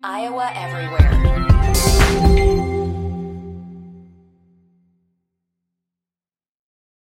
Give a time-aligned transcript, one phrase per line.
[0.00, 1.08] Iowa Everywhere.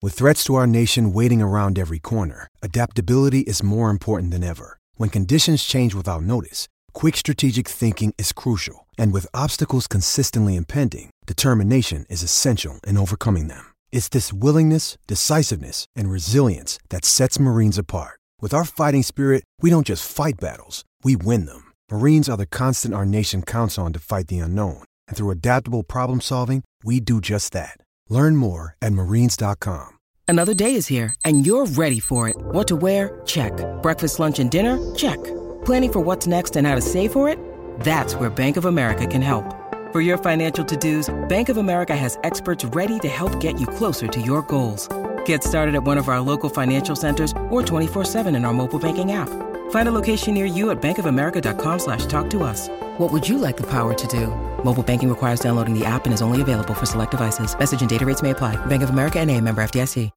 [0.00, 4.78] With threats to our nation waiting around every corner, adaptability is more important than ever.
[4.96, 8.86] When conditions change without notice, quick strategic thinking is crucial.
[8.96, 13.74] And with obstacles consistently impending, determination is essential in overcoming them.
[13.92, 18.18] It's this willingness, decisiveness, and resilience that sets Marines apart.
[18.40, 21.67] With our fighting spirit, we don't just fight battles, we win them.
[21.90, 24.82] Marines are the constant our nation counts on to fight the unknown.
[25.08, 27.78] And through adaptable problem solving, we do just that.
[28.10, 29.88] Learn more at marines.com.
[30.30, 32.36] Another day is here, and you're ready for it.
[32.36, 33.22] What to wear?
[33.24, 33.52] Check.
[33.80, 34.78] Breakfast, lunch, and dinner?
[34.94, 35.16] Check.
[35.64, 37.38] Planning for what's next and how to save for it?
[37.80, 39.54] That's where Bank of America can help.
[39.90, 43.66] For your financial to dos, Bank of America has experts ready to help get you
[43.66, 44.86] closer to your goals.
[45.24, 48.78] Get started at one of our local financial centers or 24 7 in our mobile
[48.78, 49.30] banking app.
[49.70, 52.68] Find a location near you at bankofamerica.com slash talk to us.
[52.98, 54.26] What would you like the power to do?
[54.62, 57.58] Mobile banking requires downloading the app and is only available for select devices.
[57.58, 58.56] Message and data rates may apply.
[58.66, 60.10] Bank of America and a member FDIC.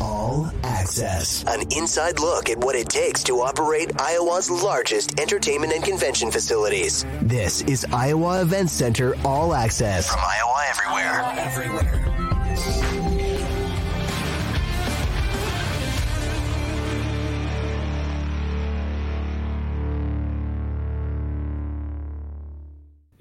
[0.00, 1.44] All Access.
[1.46, 7.04] An inside look at what it takes to operate Iowa's largest entertainment and convention facilities.
[7.20, 10.08] This is Iowa Events Center All Access.
[10.08, 11.34] From Iowa Everywhere.
[11.36, 12.99] Everywhere.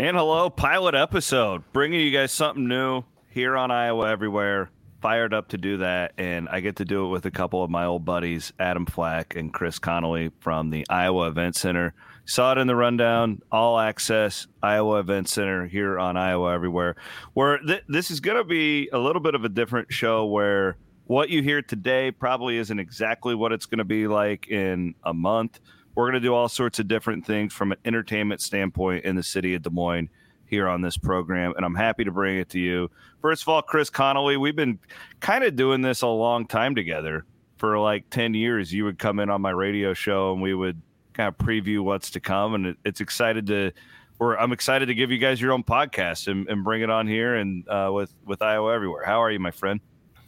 [0.02, 4.69] And hello, pilot episode, bringing you guys something new here on Iowa Everywhere.
[5.02, 7.69] Fired up to do that, and I get to do it with a couple of
[7.69, 11.94] my old buddies, Adam Flack and Chris Connolly from the Iowa Event Center.
[12.23, 16.95] Saw it in the rundown, all access Iowa Event Center here on Iowa Everywhere.
[17.34, 20.78] Where th- this is going to be a little bit of a different show where
[21.08, 25.13] what you hear today probably isn't exactly what it's going to be like in a
[25.13, 25.59] month
[26.00, 29.23] we're going to do all sorts of different things from an entertainment standpoint in the
[29.23, 30.09] city of Des Moines
[30.45, 32.89] here on this program, and I'm happy to bring it to you.
[33.22, 34.80] First of all, Chris Connolly, we've been
[35.19, 37.25] kind of doing this a long time together.
[37.57, 40.81] For like 10 years, you would come in on my radio show and we would
[41.12, 42.56] kind of preview what's to come.
[42.56, 43.73] And it's excited to,
[44.18, 47.06] or I'm excited to give you guys your own podcast and, and bring it on
[47.06, 49.03] here and uh, with, with Iowa Everywhere.
[49.03, 49.81] How are you, my friend?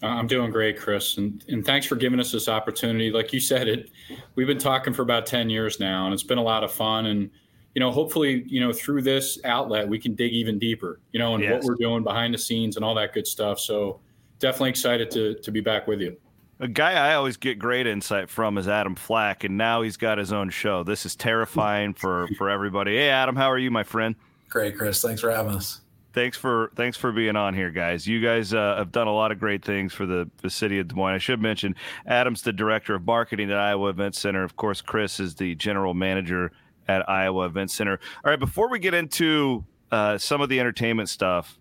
[0.04, 3.12] Uh, I'm doing great, Chris, and, and thanks for giving us this opportunity.
[3.12, 3.92] Like you said, it
[4.36, 7.06] we've been talking for about ten years now, and it's been a lot of fun.
[7.08, 7.30] And
[7.76, 11.36] you know, hopefully, you know, through this outlet, we can dig even deeper, you know,
[11.36, 11.54] and yes.
[11.54, 13.60] what we're doing behind the scenes and all that good stuff.
[13.60, 14.00] So,
[14.40, 16.18] definitely excited to to be back with you.
[16.60, 20.18] A guy I always get great insight from is Adam Flack, and now he's got
[20.18, 20.84] his own show.
[20.84, 22.96] This is terrifying for for everybody.
[22.96, 24.16] Hey, Adam, how are you, my friend?
[24.50, 25.00] Great, Chris.
[25.02, 25.82] Thanks for having us
[26.14, 28.08] thanks for thanks for being on here, guys.
[28.08, 30.88] You guys uh, have done a lot of great things for the, the city of
[30.88, 31.14] Des Moines.
[31.16, 34.44] I should mention Adam's the director of marketing at Iowa Event Center.
[34.44, 36.52] Of course, Chris is the general manager
[36.88, 38.00] at Iowa Event Center.
[38.24, 41.58] All right, before we get into uh, some of the entertainment stuff,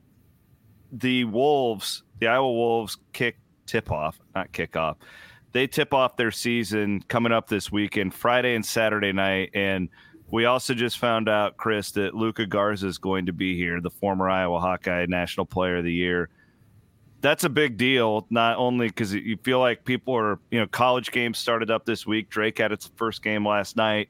[0.93, 4.97] the Wolves, the Iowa Wolves, kick tip off, not kick off.
[5.53, 9.89] They tip off their season coming up this weekend, Friday and Saturday night, and
[10.31, 13.91] we also just found out, Chris, that Luka Garza is going to be here, the
[13.91, 16.29] former Iowa Hawkeye National Player of the Year.
[17.21, 21.11] That's a big deal, not only because you feel like people are, you know, college
[21.11, 22.31] games started up this week.
[22.31, 24.09] Drake had its first game last night.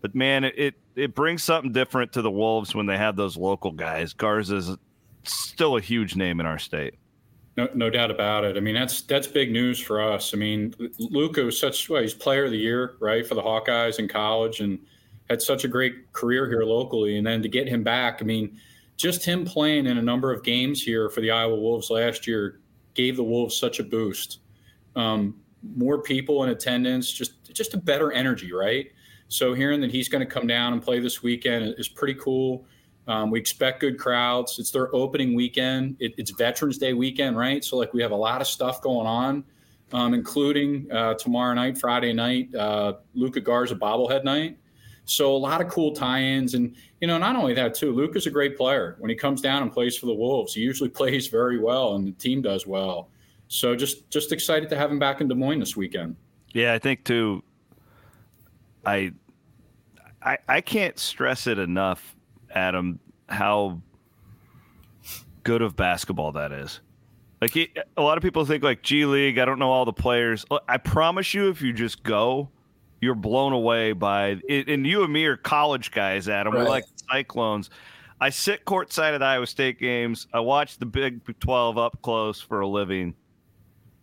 [0.00, 3.72] But man, it, it brings something different to the Wolves when they have those local
[3.72, 4.12] guys.
[4.12, 4.76] Garza's
[5.24, 6.94] still a huge name in our state.
[7.56, 8.56] No, no doubt about it.
[8.56, 10.34] I mean, that's that's big news for us.
[10.34, 13.98] I mean, Luka was such well, he's player of the year, right, for the Hawkeyes
[13.98, 14.78] in college, and
[15.28, 18.58] had such a great career here locally, and then to get him back, I mean,
[18.96, 22.60] just him playing in a number of games here for the Iowa Wolves last year
[22.94, 24.38] gave the Wolves such a boost.
[24.96, 25.36] Um,
[25.76, 28.90] more people in attendance, just just a better energy, right?
[29.28, 32.66] So hearing that he's going to come down and play this weekend is pretty cool.
[33.06, 34.58] Um, we expect good crowds.
[34.58, 35.96] It's their opening weekend.
[36.00, 37.64] It, it's Veterans Day weekend, right?
[37.64, 39.44] So like we have a lot of stuff going on,
[39.92, 44.58] um, including uh, tomorrow night, Friday night, uh, Luka Garza bobblehead night.
[45.06, 47.92] So a lot of cool tie-ins, and you know, not only that too.
[47.92, 48.96] Luke is a great player.
[48.98, 52.06] When he comes down and plays for the Wolves, he usually plays very well, and
[52.06, 53.10] the team does well.
[53.48, 56.16] So just just excited to have him back in Des Moines this weekend.
[56.52, 57.42] Yeah, I think too.
[58.86, 59.12] I
[60.22, 62.16] I I can't stress it enough,
[62.54, 62.98] Adam,
[63.28, 63.80] how
[65.42, 66.80] good of basketball that is.
[67.42, 67.54] Like
[67.98, 69.38] a lot of people think like G League.
[69.38, 70.46] I don't know all the players.
[70.66, 72.48] I promise you, if you just go
[73.04, 74.68] you're blown away by it.
[74.68, 76.52] And you and me are college guys, Adam.
[76.52, 76.64] Right.
[76.64, 77.70] We're like Cyclones.
[78.20, 80.26] I sit courtside at Iowa State games.
[80.32, 83.14] I watch the Big 12 up close for a living.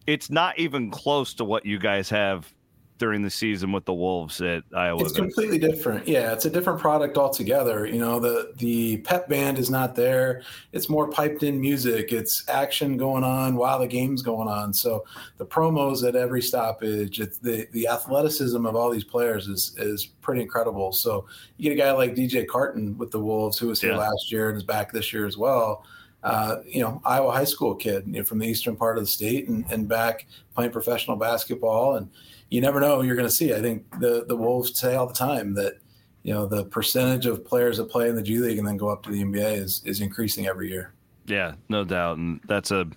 [0.06, 2.54] It's not even close to what you guys have
[3.02, 5.02] during the season with the Wolves at Iowa.
[5.02, 6.08] It's completely different.
[6.08, 7.88] Yeah, it's a different product altogether.
[7.88, 10.44] You know, the the pep band is not there.
[10.72, 12.14] It's more piped in music.
[12.14, 14.72] It's action going on while the game's going on.
[14.72, 15.04] So
[15.38, 20.06] the promos at every stoppage, it's the the athleticism of all these players is is
[20.06, 20.92] pretty incredible.
[20.92, 21.26] So
[21.58, 23.98] you get a guy like DJ Carton with the Wolves who was here yeah.
[23.98, 25.84] last year and is back this year as well
[26.24, 29.08] uh, you know, Iowa high school kid you know, from the eastern part of the
[29.08, 31.96] state and, and back playing professional basketball.
[31.96, 32.10] And
[32.52, 33.54] you never know you're going to see.
[33.54, 35.80] I think the the Wolves say all the time that
[36.22, 38.90] you know the percentage of players that play in the G League and then go
[38.90, 40.94] up to the NBA is is increasing every year.
[41.26, 42.88] Yeah, no doubt, and that's a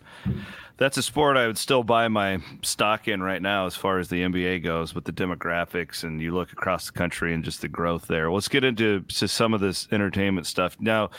[0.77, 4.09] that's a sport I would still buy my stock in right now as far as
[4.09, 7.69] the NBA goes with the demographics and you look across the country and just the
[7.69, 8.31] growth there.
[8.33, 11.11] Let's get into to some of this entertainment stuff now.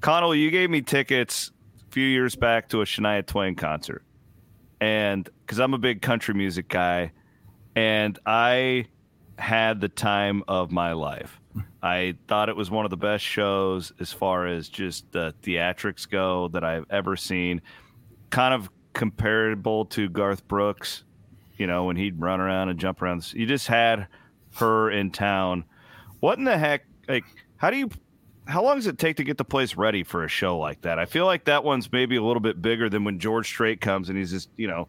[0.00, 1.50] Connolly, you gave me tickets
[1.88, 4.04] a few years back to a Shania Twain concert.
[4.80, 7.10] And because I'm a big country music guy,
[7.74, 8.86] and I
[9.38, 11.40] had the time of my life.
[11.82, 16.08] I thought it was one of the best shows as far as just the theatrics
[16.08, 17.62] go that I've ever seen.
[18.28, 21.04] Kind of comparable to Garth Brooks,
[21.56, 23.32] you know, when he'd run around and jump around.
[23.32, 24.06] You just had
[24.56, 25.64] her in town.
[26.20, 26.84] What in the heck?
[27.08, 27.24] Like,
[27.56, 27.90] how do you
[28.46, 30.98] how long does it take to get the place ready for a show like that?
[30.98, 34.08] I feel like that one's maybe a little bit bigger than when George Strait comes
[34.08, 34.88] and he's just, you know,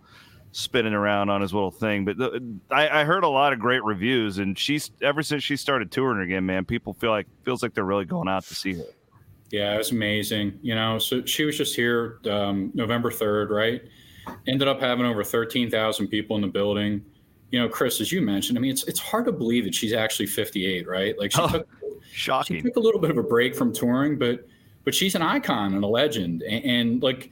[0.52, 2.06] spinning around on his little thing.
[2.06, 5.56] But the, I, I, heard a lot of great reviews, and she's ever since she
[5.56, 8.74] started touring again, man, people feel like feels like they're really going out to see
[8.74, 8.86] her.
[9.50, 10.60] Yeah, it was amazing.
[10.62, 13.82] You know, so she was just here um, November third, right?
[14.48, 17.04] Ended up having over thirteen thousand people in the building.
[17.50, 19.94] You know, Chris, as you mentioned, I mean, it's it's hard to believe that she's
[19.94, 21.18] actually fifty eight, right?
[21.18, 21.48] Like she oh.
[21.48, 21.68] took
[22.12, 22.58] Shocking.
[22.58, 24.46] She took a little bit of a break from touring, but
[24.84, 26.42] but she's an icon and a legend.
[26.42, 27.32] And, and, like,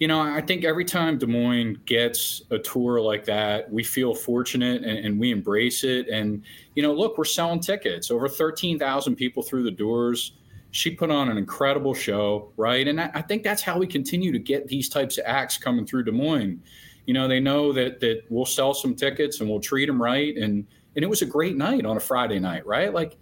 [0.00, 4.14] you know, I think every time Des Moines gets a tour like that, we feel
[4.14, 6.08] fortunate and, and we embrace it.
[6.08, 6.42] And
[6.74, 8.10] you know, look, we're selling tickets.
[8.10, 10.32] Over thirteen thousand people through the doors.
[10.72, 12.86] She put on an incredible show, right?
[12.86, 15.84] And I, I think that's how we continue to get these types of acts coming
[15.84, 16.62] through Des Moines.
[17.06, 20.34] You know, they know that that we'll sell some tickets and we'll treat them right.
[20.34, 20.66] And
[20.96, 22.94] and it was a great night on a Friday night, right?
[22.94, 23.18] Like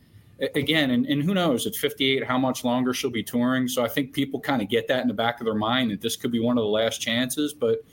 [0.55, 3.67] again, and, and who knows at 58 how much longer she'll be touring.
[3.69, 6.01] So I think people kind of get that in the back of their mind that
[6.01, 7.53] this could be one of the last chances.
[7.53, 7.85] But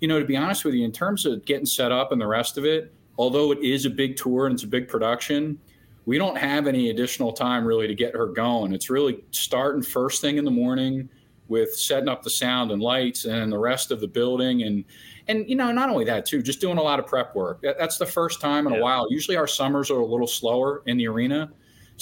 [0.00, 2.26] you know, to be honest with you, in terms of getting set up and the
[2.26, 5.58] rest of it, although it is a big tour and it's a big production,
[6.06, 8.72] we don't have any additional time really to get her going.
[8.72, 11.08] It's really starting first thing in the morning
[11.46, 14.84] with setting up the sound and lights and the rest of the building and
[15.28, 17.98] and you know not only that too just doing a lot of prep work that's
[17.98, 18.78] the first time in yeah.
[18.78, 21.50] a while usually our summers are a little slower in the arena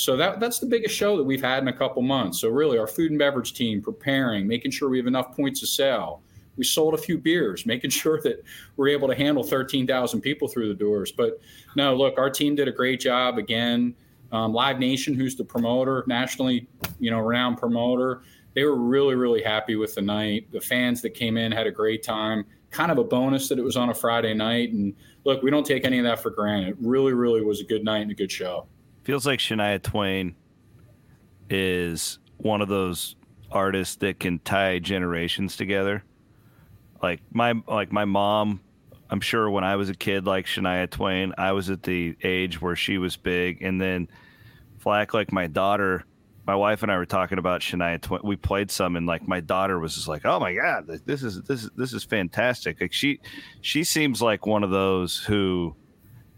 [0.01, 2.41] so that that's the biggest show that we've had in a couple months.
[2.41, 5.67] So really, our food and beverage team preparing, making sure we have enough points to
[5.67, 6.23] sell.
[6.57, 8.43] We sold a few beers, making sure that
[8.77, 11.13] we're able to handle 13,000 people through the doors.
[11.13, 11.39] But
[11.77, 13.95] no, look, our team did a great job again.
[14.33, 16.67] Um, Live Nation, who's the promoter, nationally,
[16.99, 18.23] you know, renowned promoter,
[18.55, 20.51] they were really, really happy with the night.
[20.51, 22.47] The fans that came in had a great time.
[22.71, 24.73] Kind of a bonus that it was on a Friday night.
[24.73, 24.95] And
[25.25, 26.71] look, we don't take any of that for granted.
[26.71, 28.67] It really, really was a good night and a good show
[29.03, 30.35] feels like Shania Twain
[31.49, 33.17] is one of those
[33.51, 36.05] artists that can tie generations together.
[37.03, 38.61] Like my like my mom,
[39.09, 42.61] I'm sure when I was a kid like Shania Twain, I was at the age
[42.61, 44.09] where she was big and then
[44.79, 46.05] Flack like my daughter
[46.47, 48.23] my wife and I were talking about Shania Twain.
[48.25, 51.43] We played some, and like my daughter was just like, "Oh my god, this is
[51.43, 53.21] this is this is fantastic!" Like she
[53.61, 55.77] she seems like one of those who,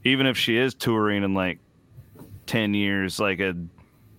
[0.04, 1.60] even if she is touring and like
[2.46, 3.54] 10 years like a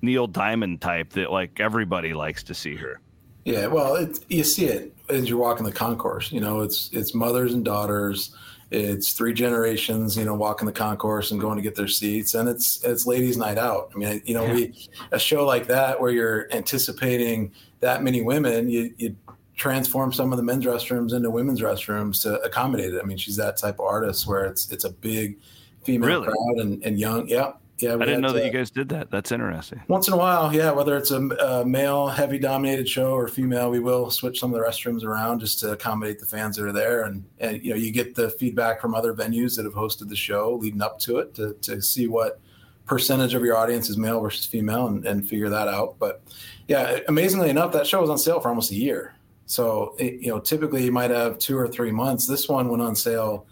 [0.02, 3.00] Neil Diamond type that like everybody likes to see her.
[3.46, 6.32] Yeah, well, it, you see it as you're walking the concourse.
[6.32, 8.36] You know, it's it's mothers and daughters,
[8.72, 10.18] it's three generations.
[10.18, 13.38] You know, walking the concourse and going to get their seats, and it's it's ladies'
[13.38, 13.92] night out.
[13.94, 14.54] I mean, you know, yeah.
[14.54, 17.52] we a show like that where you're anticipating
[17.82, 19.16] that many women, you you
[19.56, 23.02] transform some of the men's restrooms into women's restrooms to accommodate it.
[23.02, 25.38] I mean, she's that type of artist where it's it's a big
[25.84, 26.26] female really?
[26.26, 27.28] crowd and, and young.
[27.28, 29.10] Yeah, yeah, I didn't know to, that you guys did that.
[29.10, 29.82] That's interesting.
[29.88, 30.72] Once in a while, yeah.
[30.72, 34.60] Whether it's a, a, male heavy dominated show or female, we will switch some of
[34.60, 37.04] the restrooms around just to accommodate the fans that are there.
[37.04, 40.16] And and you know, you get the feedback from other venues that have hosted the
[40.16, 42.40] show leading up to it to to see what
[42.86, 45.96] percentage of your audience is male versus female and, and figure that out.
[46.00, 46.22] But
[46.68, 49.16] yeah, amazingly enough, that show was on sale for almost a year.
[49.46, 52.28] So it, you know, typically you might have two or three months.
[52.28, 53.46] This one went on sale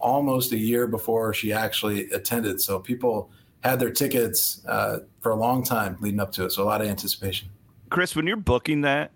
[0.00, 2.60] almost a year before she actually attended.
[2.60, 3.30] So people
[3.64, 6.52] had their tickets uh, for a long time leading up to it.
[6.52, 7.48] So a lot of anticipation.
[7.90, 9.12] Chris, when you're booking that,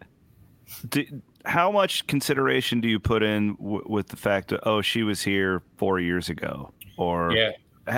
[0.89, 1.05] do,
[1.45, 5.21] how much consideration do you put in w- with the fact that oh she was
[5.21, 7.51] here four years ago or yeah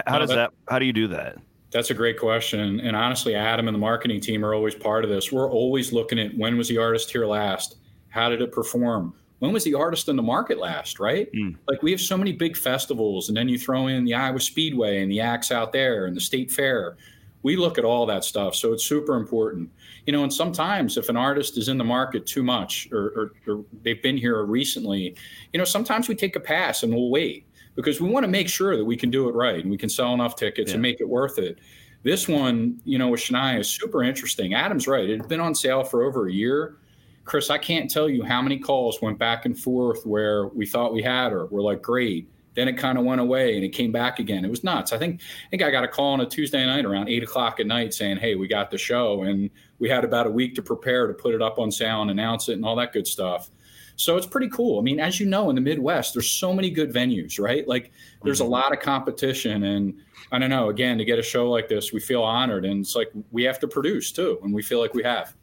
[0.06, 1.36] How does that, that, how do you do that?
[1.70, 2.80] That's a great question.
[2.80, 5.32] And honestly, Adam and the marketing team are always part of this.
[5.32, 7.76] We're always looking at when was the artist here last?
[8.08, 9.14] How did it perform?
[9.40, 11.30] When was the artist in the market last, right?
[11.32, 11.56] Mm.
[11.68, 15.02] Like we have so many big festivals, and then you throw in the Iowa Speedway
[15.02, 16.96] and the acts out there and the state fair.
[17.42, 18.54] We look at all that stuff.
[18.54, 19.70] So it's super important.
[20.06, 23.52] You know, and sometimes if an artist is in the market too much or, or,
[23.52, 25.14] or they've been here recently,
[25.52, 28.48] you know, sometimes we take a pass and we'll wait because we want to make
[28.48, 30.74] sure that we can do it right and we can sell enough tickets yeah.
[30.74, 31.58] and make it worth it.
[32.02, 34.54] This one, you know, with Shania is super interesting.
[34.54, 35.08] Adam's right.
[35.08, 36.76] It had been on sale for over a year.
[37.24, 40.92] Chris, I can't tell you how many calls went back and forth where we thought
[40.92, 41.46] we had her.
[41.46, 42.28] We're like, great.
[42.54, 44.44] Then it kind of went away and it came back again.
[44.44, 44.92] It was nuts.
[44.92, 47.58] I think I think I got a call on a Tuesday night around eight o'clock
[47.58, 49.24] at night saying, Hey, we got the show.
[49.24, 49.50] And
[49.80, 52.48] we had about a week to prepare to put it up on sound, and announce
[52.48, 53.50] it and all that good stuff.
[53.96, 54.78] So it's pretty cool.
[54.78, 57.66] I mean, as you know, in the Midwest, there's so many good venues, right?
[57.66, 58.52] Like there's a mm-hmm.
[58.52, 59.62] lot of competition.
[59.64, 60.00] And
[60.32, 62.64] I don't know, again, to get a show like this, we feel honored.
[62.64, 64.38] And it's like we have to produce too.
[64.42, 65.34] And we feel like we have.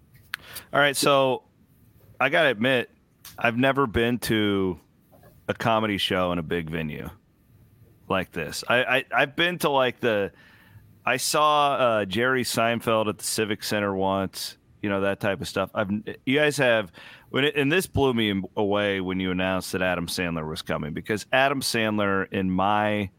[0.73, 0.95] All right.
[0.95, 1.43] So
[2.21, 2.91] I got to admit,
[3.39, 4.79] I've never been to
[5.47, 7.09] a comedy show in a big venue
[8.07, 8.63] like this.
[8.69, 10.31] I, I have been to like the
[11.03, 15.47] I saw uh, Jerry Seinfeld at the Civic Center once, you know that type of
[15.47, 15.71] stuff.
[15.73, 15.89] I've
[16.25, 16.91] you guys have
[17.29, 20.93] when it, and this blew me away when you announced that Adam Sandler was coming
[20.93, 23.09] because Adam Sandler in my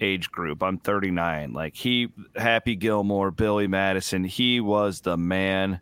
[0.00, 1.52] age group, I'm 39.
[1.52, 5.80] Like he, Happy Gilmore, Billy Madison, he was the man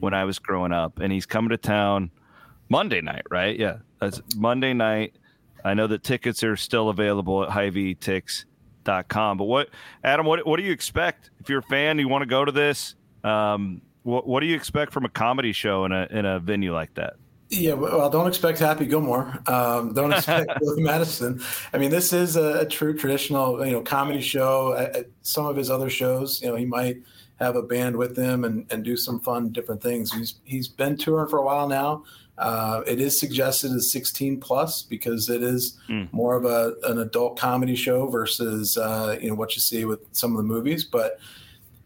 [0.00, 2.10] when I was growing up, and he's coming to town
[2.68, 3.58] Monday night, right?
[3.58, 5.14] Yeah, that's Monday night.
[5.64, 9.38] I know that tickets are still available at HyVeeTix.com.
[9.38, 9.68] But what,
[10.04, 11.98] Adam, what what do you expect if you're a fan?
[11.98, 12.94] You want to go to this?
[13.24, 16.72] Um, what, what do you expect from a comedy show in a in a venue
[16.72, 17.14] like that?
[17.50, 19.38] Yeah, well, don't expect Happy Gilmore.
[19.46, 21.42] Um, don't expect Billy Madison.
[21.72, 24.74] I mean, this is a, a, true traditional, you know, comedy show.
[24.74, 26.98] I, I, some of his other shows, you know, he might
[27.38, 30.12] have a band with them and, and do some fun different things.
[30.12, 32.04] He's he's been touring for a while now.
[32.36, 36.12] Uh, it is suggested as 16 plus because it is mm.
[36.12, 40.00] more of a an adult comedy show versus uh, you know what you see with
[40.12, 41.18] some of the movies, but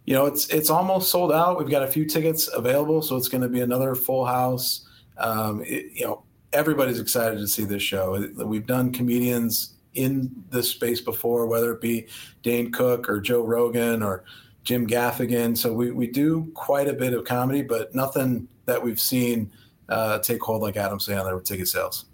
[0.04, 1.58] you know, it's it's almost sold out.
[1.58, 4.88] We've got a few tickets available, so it's going to be another full house.
[5.18, 8.26] Um, it, you know, everybody's excited to see this show.
[8.36, 12.06] We've done comedians in this space before, whether it be
[12.42, 14.24] Dane Cook or Joe Rogan or
[14.64, 15.56] Jim Gaffigan.
[15.56, 19.50] So we we do quite a bit of comedy, but nothing that we've seen
[19.88, 22.06] uh, take hold like Adam Sandler with ticket sales.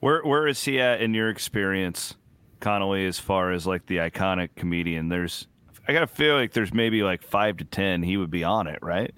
[0.00, 2.14] Where where is he at in your experience,
[2.60, 3.06] Connolly?
[3.06, 5.46] As far as like the iconic comedian, there's
[5.86, 8.02] I got to feel like there's maybe like five to ten.
[8.02, 9.12] He would be on it, right?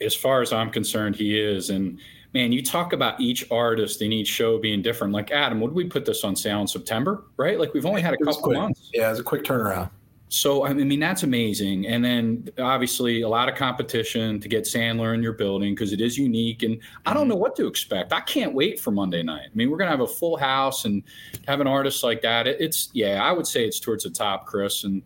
[0.00, 1.70] As far as I'm concerned, he is.
[1.70, 1.98] And
[2.34, 5.12] man, you talk about each artist in each show being different.
[5.12, 7.24] Like Adam, would we put this on sale in September?
[7.36, 7.58] Right?
[7.58, 8.58] Like we've only had a couple quick.
[8.58, 8.90] months.
[8.92, 9.90] Yeah, it's a quick turnaround.
[10.36, 15.14] So I mean that's amazing, and then obviously a lot of competition to get Sandler
[15.14, 17.30] in your building because it is unique, and I don't mm-hmm.
[17.30, 18.12] know what to expect.
[18.12, 19.48] I can't wait for Monday night.
[19.50, 21.02] I mean we're gonna have a full house and
[21.48, 22.46] have an artist like that.
[22.46, 25.02] It's yeah, I would say it's towards the top, Chris, and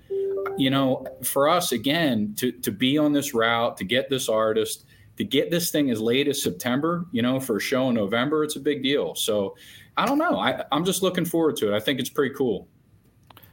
[0.57, 4.85] you know, for us again to to be on this route, to get this artist,
[5.17, 8.43] to get this thing as late as September, you know, for a show in November,
[8.43, 9.15] it's a big deal.
[9.15, 9.57] So
[9.97, 10.41] I don't know.
[10.41, 11.77] I, I'm just looking forward to it.
[11.77, 12.67] I think it's pretty cool.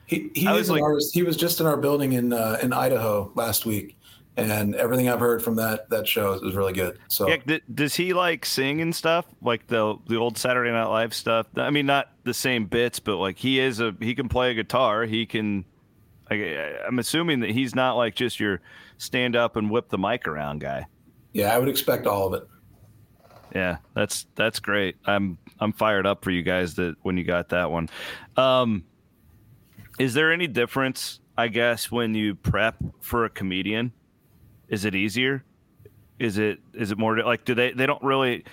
[0.08, 1.14] He he is like, an artist.
[1.14, 3.98] He was just in our building in uh, in Idaho last week,
[4.38, 6.98] and everything I've heard from that that show is really good.
[7.10, 11.14] So yeah, does he like sing and stuff like the the old Saturday Night Live
[11.14, 11.48] stuff?
[11.58, 14.54] I mean, not the same bits, but like he is a he can play a
[14.54, 15.04] guitar.
[15.04, 15.66] He can
[16.30, 18.62] I'm assuming that he's not like just your
[18.98, 20.86] stand up and whip the mic around guy.
[21.34, 22.48] Yeah, I would expect all of it.
[23.56, 24.98] Yeah, that's that's great.
[25.06, 27.90] I'm I'm fired up for you guys that when you got that one.
[28.36, 28.84] Um,
[29.98, 33.92] is there any difference, I guess, when you prep for a comedian?
[34.70, 35.44] Is it easier?
[36.20, 38.44] Is it is it more like do they they don't really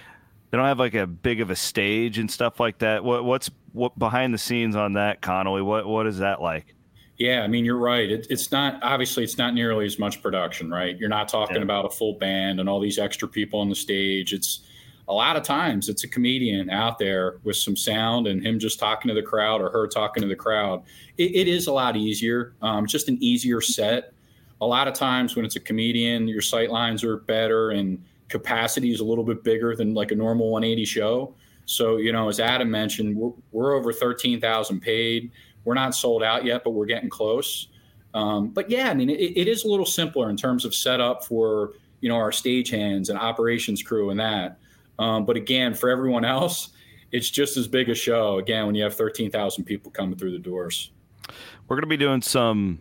[0.50, 3.02] they don't have like a big of a stage and stuff like that?
[3.02, 5.62] What what's what behind the scenes on that, Connolly?
[5.62, 6.74] What what is that like?
[7.16, 8.10] Yeah, I mean, you're right.
[8.10, 10.96] It, it's not obviously it's not nearly as much production, right?
[10.98, 11.62] You're not talking yeah.
[11.62, 14.32] about a full band and all these extra people on the stage.
[14.32, 14.60] It's
[15.08, 18.78] a lot of times it's a comedian out there with some sound and him just
[18.78, 20.82] talking to the crowd or her talking to the crowd.
[21.18, 22.54] it, it is a lot easier.
[22.62, 24.12] Um, just an easier set.
[24.60, 28.92] A lot of times when it's a comedian, your sight lines are better and capacity
[28.92, 31.34] is a little bit bigger than like a normal 180 show.
[31.66, 35.30] So, you know, as Adam mentioned, we're, we're over 13,000 paid.
[35.64, 37.68] We're not sold out yet, but we're getting close.
[38.14, 41.24] Um, but yeah, I mean, it, it is a little simpler in terms of setup
[41.24, 44.58] for you know our stagehands and operations crew and that.
[44.98, 46.70] Um, but again, for everyone else,
[47.12, 48.38] it's just as big a show.
[48.38, 50.90] Again, when you have thirteen thousand people coming through the doors.
[51.68, 52.80] We're going to be doing some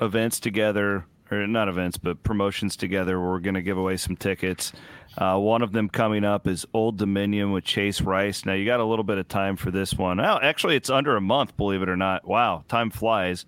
[0.00, 3.20] events together, or not events, but promotions together.
[3.20, 4.72] We're going to give away some tickets.
[5.18, 8.46] Uh, one of them coming up is Old Dominion with Chase Rice.
[8.46, 10.20] Now, you got a little bit of time for this one.
[10.20, 12.26] Oh, actually, it's under a month, believe it or not.
[12.26, 13.44] Wow, time flies.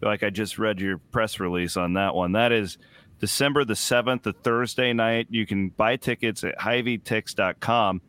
[0.00, 2.32] Like I just read your press release on that one.
[2.32, 2.78] That is
[3.22, 5.28] December the 7th, a Thursday night.
[5.30, 8.02] You can buy tickets at HyVeeTix.com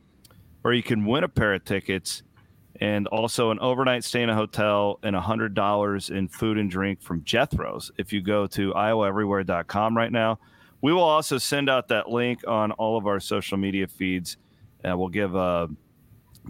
[0.63, 2.24] or you can win a pair of tickets
[2.82, 7.24] and also an overnight stay in a hotel and $100 in food and drink from
[7.24, 10.39] Jethro's if you go to iowaeverywhere.com right now.
[10.82, 14.38] We will also send out that link on all of our social media feeds.
[14.84, 15.70] and we'll give a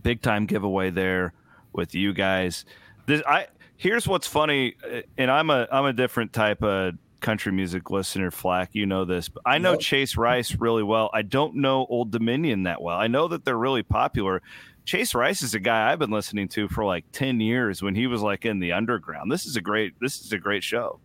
[0.04, 1.34] big time giveaway there
[1.74, 2.64] with you guys.
[3.08, 4.76] This, I here's what's funny,
[5.18, 6.94] and I'm a I'm a different type of
[7.24, 8.70] country music listener, Flack.
[8.74, 11.10] You know this, but I know Chase Rice really well.
[11.14, 12.98] I don't know Old Dominion that well.
[12.98, 14.44] I know that they're really popular.
[14.86, 18.06] Chase Rice is a guy I've been listening to for like 10 years when he
[18.06, 19.32] was like in the underground.
[19.32, 21.00] This is a great this is a great show.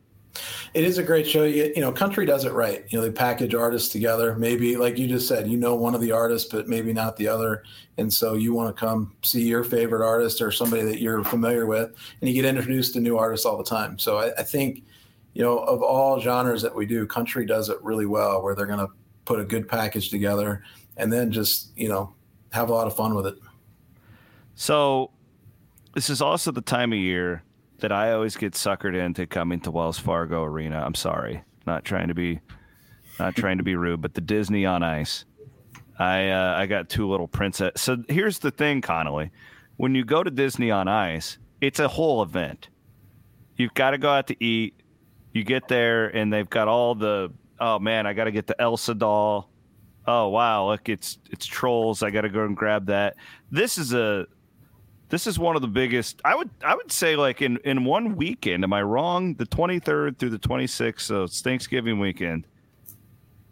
[0.75, 1.45] It is a great show.
[1.45, 2.85] You, you, know, country does it right.
[2.89, 4.37] You know, they package artists together.
[4.37, 7.27] Maybe, like you just said, you know one of the artists, but maybe not the
[7.27, 7.65] other.
[7.97, 11.67] And so you want to come see your favorite artist or somebody that you're familiar
[11.67, 13.99] with, and you get introduced to new artists all the time.
[13.99, 14.85] So I, I think,
[15.39, 18.67] you know, of all genres that we do, country does it really well, where they're
[18.67, 18.89] going to
[19.25, 20.65] put a good package together
[20.97, 22.13] and then just, you know,
[22.51, 23.37] have a lot of fun with it.
[24.57, 25.13] So
[25.95, 27.45] this is also the time of year
[27.79, 30.83] that I always get suckered into coming to Wells Fargo Arena.
[30.85, 32.41] I'm sorry, not trying to be,
[33.21, 35.25] not trying to be rude, but the Disney on Ice.
[36.01, 37.81] I uh, I got two little princess.
[37.81, 39.31] So here's the thing, Connolly.
[39.77, 42.71] When you go to Disney on Ice, it's a whole event.
[43.57, 44.78] You've got to go out to eat.
[45.33, 47.31] You get there and they've got all the.
[47.61, 49.51] Oh man, I got to get the Elsa doll.
[50.07, 52.03] Oh wow, look, it's it's trolls.
[52.03, 53.17] I got to go and grab that.
[53.51, 54.27] This is a
[55.09, 58.17] this is one of the biggest i would i would say like in in one
[58.17, 62.47] weekend am i wrong the 23rd through the 26th so it's thanksgiving weekend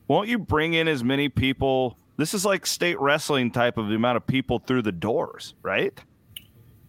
[0.09, 3.95] won't you bring in as many people this is like state wrestling type of the
[3.95, 5.99] amount of people through the doors right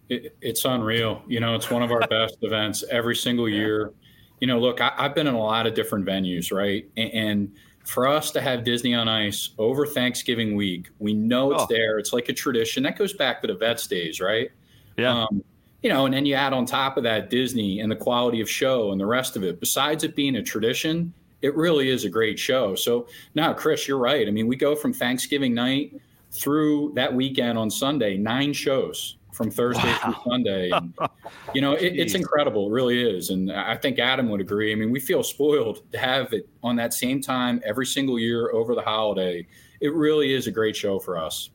[0.08, 3.92] it, it's unreal you know it's one of our best events every single year
[4.40, 7.52] you know look I, have been in a lot of different venues right and, and
[7.88, 11.66] for us to have Disney on Ice over Thanksgiving week, we know it's oh.
[11.70, 11.98] there.
[11.98, 14.50] It's like a tradition that goes back to the Vets days, right?
[14.98, 15.22] Yeah.
[15.22, 15.42] Um,
[15.82, 18.50] you know, and then you add on top of that Disney and the quality of
[18.50, 19.58] show and the rest of it.
[19.58, 22.74] Besides it being a tradition, it really is a great show.
[22.74, 24.28] So now, Chris, you're right.
[24.28, 25.94] I mean, we go from Thanksgiving night
[26.30, 29.98] through that weekend on Sunday, nine shows from Thursday wow.
[30.02, 30.70] through Sunday.
[30.70, 30.92] And,
[31.54, 32.66] you know, it, it's incredible.
[32.66, 33.30] It really is.
[33.30, 34.72] And I think Adam would agree.
[34.72, 38.50] I mean, we feel spoiled to have it on that same time every single year
[38.50, 39.46] over the holiday.
[39.80, 41.50] It really is a great show for us.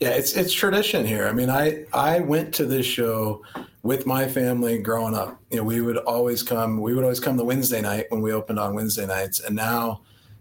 [0.00, 1.28] Yeah, it's it's tradition here.
[1.28, 3.44] I mean, I I went to this show
[3.82, 5.38] with my family growing up.
[5.50, 6.80] You know, we would always come.
[6.80, 10.00] We would always come the Wednesday night when we opened on Wednesday nights, and now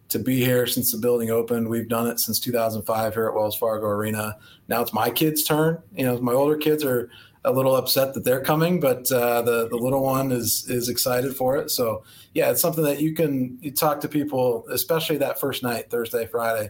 [0.10, 3.56] to be here since the building opened, we've done it since 2005 here at Wells
[3.56, 4.38] Fargo Arena.
[4.68, 5.82] Now it's my kids' turn.
[5.96, 7.10] You know, my older kids are
[7.44, 11.36] a little upset that they're coming, but uh, the the little one is is excited
[11.36, 11.72] for it.
[11.72, 15.90] So yeah, it's something that you can you talk to people, especially that first night,
[15.90, 16.70] Thursday, Friday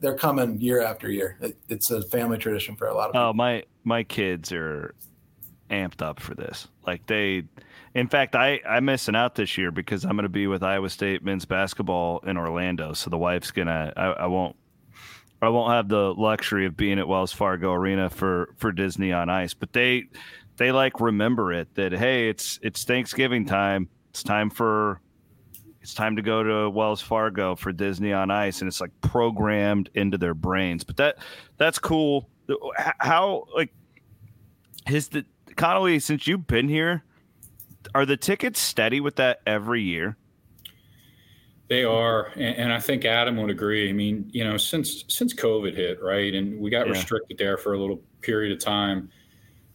[0.00, 1.38] they're coming year after year.
[1.68, 3.26] it's a family tradition for a lot of people.
[3.26, 4.94] Oh, my my kids are
[5.70, 6.68] amped up for this.
[6.86, 7.44] Like they,
[7.94, 10.88] in fact, I I'm missing out this year because I'm going to be with Iowa
[10.88, 12.92] State men's basketball in Orlando.
[12.92, 14.56] So the wife's gonna I, I won't
[15.42, 19.28] I won't have the luxury of being at Wells Fargo Arena for for Disney on
[19.28, 19.54] Ice.
[19.54, 20.04] But they
[20.56, 23.88] they like remember it that hey, it's it's Thanksgiving time.
[24.10, 25.00] It's time for
[25.80, 29.88] it's time to go to Wells Fargo for Disney on Ice, and it's like programmed
[29.94, 30.84] into their brains.
[30.84, 31.18] But that
[31.56, 32.28] that's cool.
[32.76, 33.72] How like
[34.86, 35.24] his the
[35.56, 37.02] Connolly since you've been here,
[37.94, 40.16] are the tickets steady with that every year?
[41.68, 43.88] They are, and, I think Adam would agree.
[43.88, 46.94] I mean, you know, since since COVID hit, right, and we got yeah.
[46.94, 49.08] restricted there for a little period of time.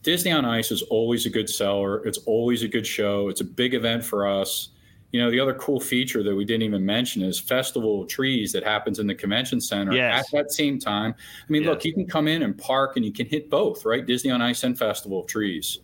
[0.02, 2.06] Disney on Ice is always a good seller.
[2.06, 3.28] It's always a good show.
[3.28, 4.68] It's a big event for us
[5.16, 8.52] you know, the other cool feature that we didn't even mention is Festival of Trees
[8.52, 10.26] that happens in the convention center yes.
[10.26, 11.14] at that same time.
[11.16, 11.70] I mean, yes.
[11.70, 14.04] look, you can come in and park and you can hit both, right?
[14.04, 15.78] Disney on Ice and Festival of Trees.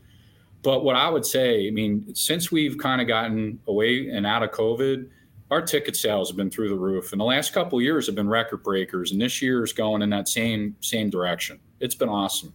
[0.62, 4.42] But what I would say, I mean, since we've kind of gotten away and out
[4.42, 5.08] of COVID,
[5.50, 7.12] our ticket sales have been through the roof.
[7.12, 10.10] And the last couple years have been record breakers, and this year is going in
[10.10, 11.58] that same same direction.
[11.80, 12.54] It's been awesome.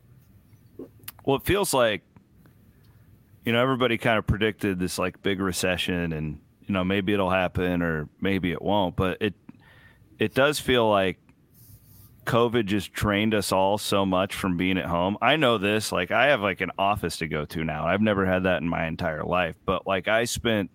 [1.25, 2.01] Well, it feels like
[3.47, 7.29] you know everybody kind of predicted this like big recession and you know maybe it'll
[7.29, 9.33] happen or maybe it won't but it
[10.19, 11.17] it does feel like
[12.27, 15.17] COVID just trained us all so much from being at home.
[15.21, 17.87] I know this, like I have like an office to go to now.
[17.87, 20.69] I've never had that in my entire life, but like I spent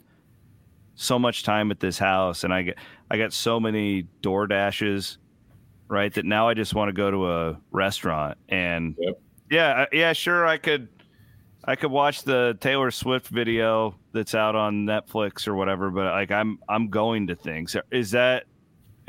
[0.94, 2.78] so much time at this house and I get
[3.10, 5.18] I got so many door dashes,
[5.88, 6.12] right?
[6.14, 9.20] That now I just want to go to a restaurant and yep.
[9.50, 10.88] yeah, yeah, sure I could
[11.64, 16.30] I could watch the Taylor Swift video that's out on Netflix or whatever, but like
[16.30, 17.76] I'm I'm going to things.
[17.90, 18.44] Is that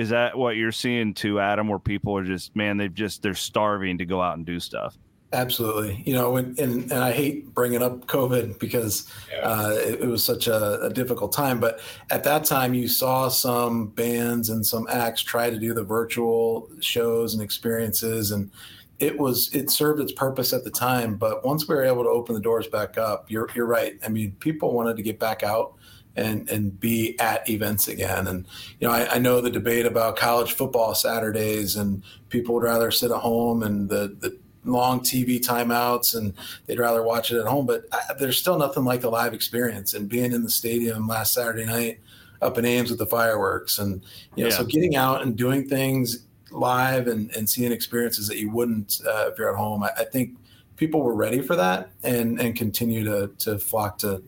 [0.04, 1.70] is that what you're seeing too, Adam?
[1.70, 4.98] Where people are just man, they've just they're starving to go out and do stuff.
[5.32, 9.40] Absolutely, you know, and and, and I hate bringing up COVID because yeah.
[9.40, 11.60] uh, it, it, was such a, a, difficult time.
[11.60, 11.80] But
[12.12, 16.70] at that time, you saw some bands and some acts try to do the virtual
[16.82, 18.52] shows and experiences, and
[19.00, 21.16] it was it served its purpose at the time.
[21.16, 23.98] But once we were able to open the doors back up, you're you're right.
[24.06, 25.76] I mean, people wanted to get back out
[26.16, 28.28] and and be at events again.
[28.28, 28.46] And
[28.80, 32.92] you know, I, I, know the debate about college football Saturdays, and people would rather
[32.92, 36.34] sit at home and the the long TV timeouts, and
[36.66, 37.66] they'd rather watch it at home.
[37.66, 41.34] But I, there's still nothing like the live experience and being in the stadium last
[41.34, 42.00] Saturday night
[42.42, 44.04] up in Ames with the fireworks, and
[44.36, 44.56] you know, yeah.
[44.56, 49.30] so getting out and doing things live and, and seeing experiences that you wouldn't uh,
[49.32, 49.84] if you're at home.
[49.84, 50.38] I, I think
[50.76, 54.22] people were ready for that and and continue to to flock to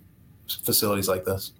[0.47, 1.51] facilities like this.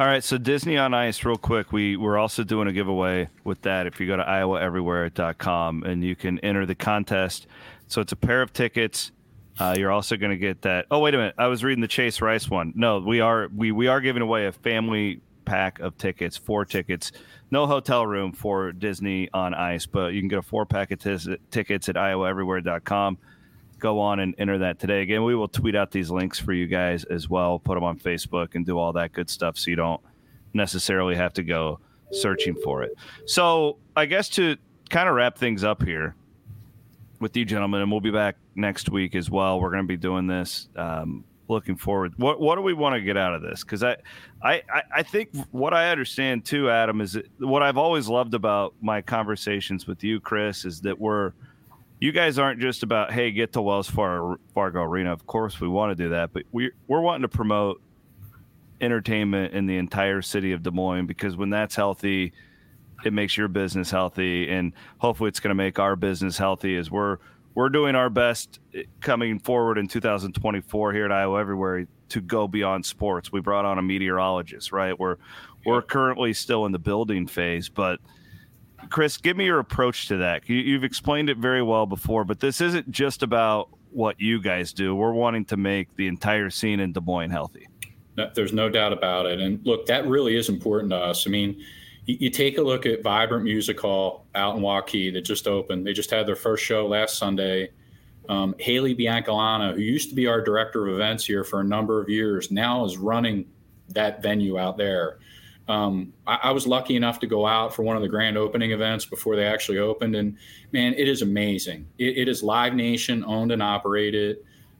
[0.00, 1.72] All right, so Disney on Ice, real quick.
[1.72, 3.86] We we're also doing a giveaway with that.
[3.86, 7.46] If you go to iowaeverywhere.com and you can enter the contest,
[7.86, 9.12] so it's a pair of tickets.
[9.58, 10.86] Uh, you're also going to get that.
[10.90, 12.72] Oh wait a minute, I was reading the Chase Rice one.
[12.74, 17.12] No, we are we we are giving away a family pack of tickets, four tickets.
[17.50, 20.98] No hotel room for Disney on Ice, but you can get a four pack of
[21.00, 23.18] t- tickets at iowaeverywhere.com
[23.80, 25.02] go on and enter that today.
[25.02, 27.98] Again, we will tweet out these links for you guys as well, put them on
[27.98, 30.00] Facebook and do all that good stuff so you don't
[30.54, 31.80] necessarily have to go
[32.12, 32.94] searching for it.
[33.26, 34.56] So, I guess to
[34.90, 36.14] kind of wrap things up here
[37.20, 39.60] with you gentlemen, and we'll be back next week as well.
[39.60, 40.68] We're going to be doing this.
[40.76, 42.12] Um, looking forward.
[42.16, 43.64] What what do we want to get out of this?
[43.64, 43.96] Because I,
[44.42, 44.62] I
[44.94, 49.86] I think what I understand too, Adam, is what I've always loved about my conversations
[49.86, 51.32] with you, Chris, is that we're–
[52.00, 54.38] you guys aren't just about hey get to Wells Fargo
[54.82, 55.12] Arena.
[55.12, 57.80] Of course, we want to do that, but we we're wanting to promote
[58.80, 62.32] entertainment in the entire city of Des Moines because when that's healthy,
[63.04, 66.90] it makes your business healthy, and hopefully, it's going to make our business healthy as
[66.90, 67.18] we're
[67.54, 68.60] we're doing our best
[69.00, 73.30] coming forward in 2024 here at Iowa Everywhere to go beyond sports.
[73.30, 74.98] We brought on a meteorologist, right?
[74.98, 75.16] We're
[75.66, 78.00] we're currently still in the building phase, but
[78.88, 80.48] Chris, give me your approach to that.
[80.48, 84.72] You, have explained it very well before, but this isn't just about what you guys
[84.72, 84.94] do.
[84.94, 87.68] We're wanting to make the entire scene in Des Moines healthy.
[88.16, 89.40] No, there's no doubt about it.
[89.40, 91.26] And look, that really is important to us.
[91.26, 91.60] I mean,
[92.06, 95.86] you, you take a look at Vibrant Music Hall out in Waukee that just opened.
[95.86, 97.70] They just had their first show last Sunday.
[98.28, 102.00] Um, Haley Biancalana, who used to be our director of events here for a number
[102.00, 103.46] of years, now is running
[103.88, 105.18] that venue out there.
[105.70, 108.72] Um, I, I, was lucky enough to go out for one of the grand opening
[108.72, 110.36] events before they actually opened, and
[110.72, 111.86] man, it is amazing.
[111.96, 114.38] it, it is Live Nation owned and operated.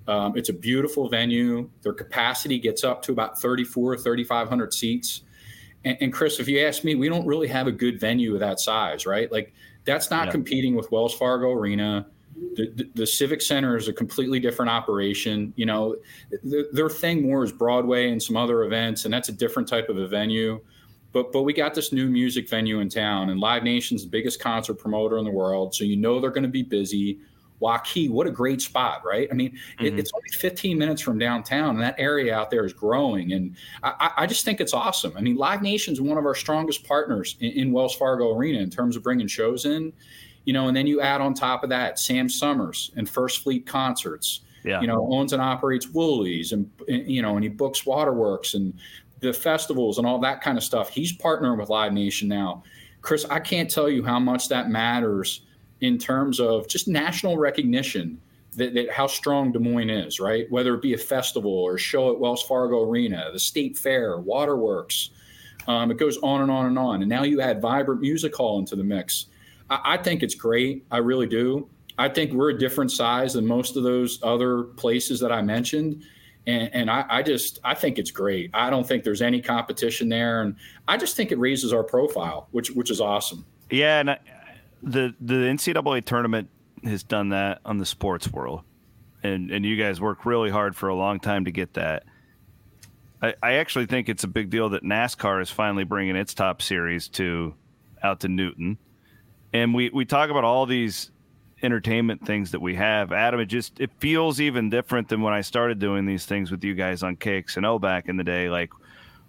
[0.08, 1.70] Um, it's a beautiful venue.
[1.82, 5.22] Their capacity gets up to about 34, 3,500 seats.
[5.84, 8.40] And, and, Chris, if you ask me, we don't really have a good venue of
[8.40, 9.30] that size, right?
[9.30, 10.32] Like that's not yeah.
[10.32, 12.06] competing with Wells Fargo Arena.
[12.54, 15.52] The, the, the, Civic Center is a completely different operation.
[15.54, 15.96] You know,
[16.30, 19.88] the, their thing more is Broadway and some other events, and that's a different type
[19.88, 20.60] of a venue.
[21.12, 24.40] But but we got this new music venue in town, and Live Nation's the biggest
[24.40, 27.18] concert promoter in the world, so you know they're going to be busy.
[27.60, 29.28] Waukee, what a great spot, right?
[29.30, 29.84] I mean, mm-hmm.
[29.84, 33.34] it, it's only 15 minutes from downtown, and that area out there is growing.
[33.34, 35.12] And I, I just think it's awesome.
[35.14, 38.70] I mean, Live Nation's one of our strongest partners in, in, Wells Fargo Arena in
[38.70, 39.92] terms of bringing shows in,
[40.44, 43.66] you know, and then you add on top of that Sam Summers and First Fleet
[43.66, 44.40] Concerts.
[44.62, 44.80] Yeah.
[44.82, 48.74] You know, owns and operates Wooly's and, you know, and he books Waterworks and
[49.20, 50.90] the festivals and all that kind of stuff.
[50.90, 52.62] He's partnering with Live Nation now.
[53.02, 55.42] Chris, I can't tell you how much that matters
[55.80, 58.20] in terms of just national recognition
[58.56, 60.50] that, that, how strong Des Moines is, right?
[60.50, 64.18] Whether it be a festival or a show at Wells Fargo Arena, the State Fair,
[64.18, 65.10] Waterworks,
[65.66, 67.02] um, it goes on and on and on.
[67.02, 69.26] And now you add Vibrant Music Hall into the mix.
[69.68, 70.84] I, I think it's great.
[70.90, 71.68] I really do.
[71.98, 76.02] I think we're a different size than most of those other places that I mentioned
[76.46, 78.50] and, and I, I, just I think it's great.
[78.54, 80.56] I don't think there's any competition there, and
[80.88, 83.44] I just think it raises our profile, which which is awesome.
[83.70, 84.18] Yeah, and I,
[84.82, 86.48] the the NCAA tournament
[86.84, 88.62] has done that on the sports world,
[89.22, 92.04] and and you guys work really hard for a long time to get that.
[93.22, 96.62] I, I actually think it's a big deal that NASCAR is finally bringing its top
[96.62, 97.54] series to
[98.02, 98.78] out to Newton.
[99.52, 101.10] and we we talk about all these
[101.62, 103.12] entertainment things that we have.
[103.12, 106.64] Adam, it just it feels even different than when I started doing these things with
[106.64, 108.48] you guys on KXNO back in the day.
[108.48, 108.70] Like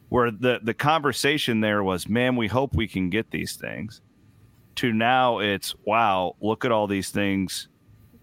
[0.10, 4.02] where the the conversation there was, man, we hope we can get these things.
[4.76, 7.68] To now, it's wow, look at all these things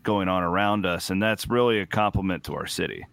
[0.03, 3.05] going on around us, and that's really a compliment to our city.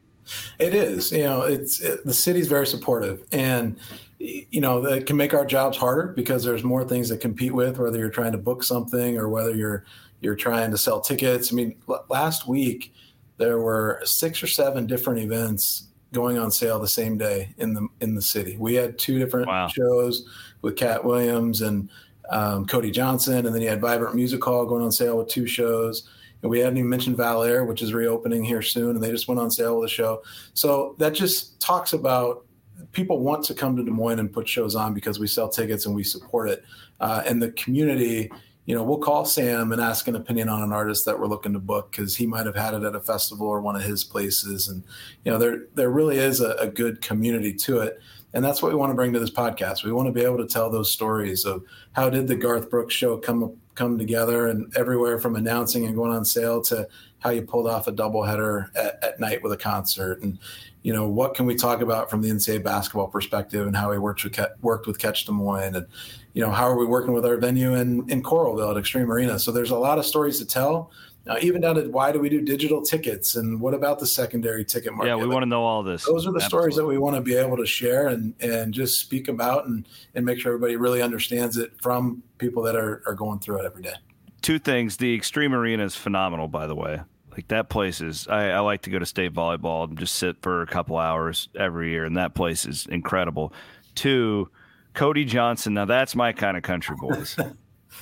[0.57, 3.77] It is, you know, it's it, the city's very supportive, and
[4.17, 7.77] you know that can make our jobs harder because there's more things to compete with.
[7.77, 9.85] Whether you're trying to book something or whether you're
[10.25, 11.53] you're trying to sell tickets.
[11.53, 12.93] I mean, l- last week
[13.37, 17.87] there were six or seven different events going on sale the same day in the
[18.01, 18.57] in the city.
[18.57, 19.67] We had two different wow.
[19.67, 20.27] shows
[20.63, 21.89] with Katt Williams and
[22.31, 25.45] um, Cody Johnson, and then you had Vibrant Music Hall going on sale with two
[25.45, 26.09] shows.
[26.41, 29.27] And we hadn't even mentioned Val Air, which is reopening here soon, and they just
[29.27, 30.23] went on sale with a show.
[30.53, 32.45] So that just talks about
[32.91, 35.85] people want to come to Des Moines and put shows on because we sell tickets
[35.85, 36.63] and we support it.
[36.99, 38.31] Uh, and the community
[38.65, 41.53] you know, we'll call Sam and ask an opinion on an artist that we're looking
[41.53, 44.03] to book because he might have had it at a festival or one of his
[44.03, 44.67] places.
[44.67, 44.83] And,
[45.23, 47.99] you know, there there really is a, a, good community to it.
[48.33, 49.83] And that's what we want to bring to this podcast.
[49.83, 52.95] We want to be able to tell those stories of how did the Garth Brooks
[52.95, 56.87] show come come together and everywhere from announcing and going on sale to
[57.19, 60.21] how you pulled off a doubleheader at, at night with a concert.
[60.21, 60.39] And,
[60.81, 63.97] you know, what can we talk about from the NCAA basketball perspective and how he
[63.97, 65.87] worked with, worked with Catch Des Moines and,
[66.35, 69.39] you know, how are we working with our venue in, in Coralville at Xtream Arena?
[69.39, 70.91] So there's a lot of stories to tell.
[71.27, 74.63] Uh, even down to why do we do digital tickets and what about the secondary
[74.63, 75.07] ticket market?
[75.07, 76.05] Yeah, we want to know all this.
[76.05, 76.47] Those are the Absolutely.
[76.47, 79.87] stories that we want to be able to share and and just speak about and
[80.13, 83.65] and make sure everybody really understands it from people that are, are going through it
[83.65, 83.95] every day.
[84.43, 84.97] Two things.
[84.97, 87.01] The Xtream Arena is phenomenal, by the way.
[87.31, 90.43] Like that place is I, I like to go to state volleyball and just sit
[90.43, 93.51] for a couple hours every year, and that place is incredible.
[93.95, 94.49] Two,
[94.95, 95.73] Cody Johnson.
[95.73, 97.37] Now that's my kind of country boys.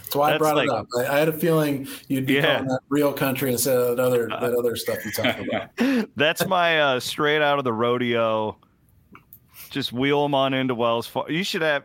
[0.03, 0.87] That's why I brought like, it up.
[0.97, 2.63] I, I, had a feeling you'd be yeah.
[2.63, 6.09] that real country instead of that other that other stuff you talk about.
[6.15, 8.57] That's my uh, straight out of the rodeo.
[9.69, 11.31] Just wheel him on into Wells Fargo.
[11.31, 11.83] You should have.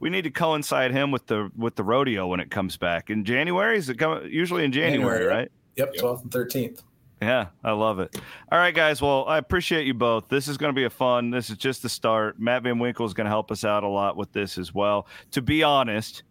[0.00, 3.24] We need to coincide him with the with the rodeo when it comes back in
[3.24, 3.76] January.
[3.76, 4.30] Is it coming?
[4.30, 5.52] Usually in January, January right?
[5.76, 6.82] Yep, twelfth and thirteenth.
[7.20, 8.16] Yeah, I love it.
[8.52, 9.02] All right, guys.
[9.02, 10.28] Well, I appreciate you both.
[10.28, 11.30] This is going to be a fun.
[11.30, 12.38] This is just the start.
[12.38, 15.08] Matt Van Winkle is going to help us out a lot with this as well.
[15.32, 16.22] To be honest,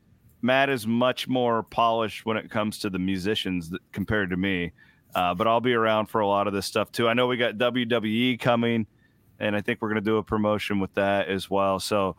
[0.41, 4.71] Matt is much more polished when it comes to the musicians compared to me.
[5.13, 7.09] Uh, but I'll be around for a lot of this stuff too.
[7.09, 8.85] I know we got WWE coming,
[9.39, 11.79] and I think we're going to do a promotion with that as well.
[11.79, 12.15] So,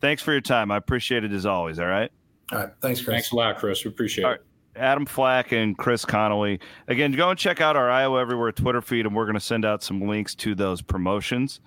[0.00, 0.70] thanks for your time.
[0.70, 1.78] I appreciate it as always.
[1.78, 2.10] All right.
[2.52, 2.70] All right.
[2.80, 3.14] Thanks, Chris.
[3.14, 3.84] Thanks a lot, Chris.
[3.84, 4.44] We appreciate it.
[4.80, 6.58] Adam Flack and Chris Connolly.
[6.88, 9.64] Again, go and check out our Iowa Everywhere Twitter feed, and we're going to send
[9.64, 11.60] out some links to those promotions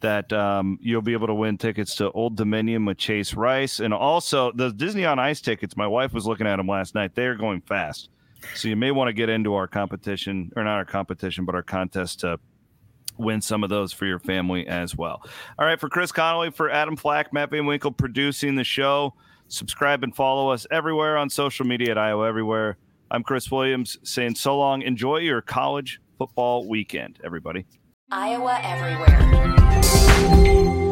[0.00, 3.92] that um, you'll be able to win tickets to Old Dominion with Chase Rice, and
[3.92, 5.76] also the Disney on Ice tickets.
[5.76, 8.08] My wife was looking at them last night; they are going fast,
[8.54, 11.62] so you may want to get into our competition, or not our competition, but our
[11.62, 12.38] contest to
[13.18, 15.22] win some of those for your family as well.
[15.58, 19.14] All right, for Chris Connolly, for Adam Flack, Matt Van Winkle producing the show.
[19.50, 22.76] Subscribe and follow us everywhere on social media at Iowa Everywhere.
[23.10, 24.82] I'm Chris Williams saying so long.
[24.82, 27.66] Enjoy your college football weekend, everybody.
[28.12, 30.86] Iowa Everywhere.